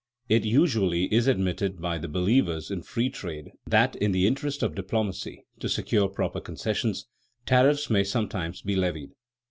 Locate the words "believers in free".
2.07-3.07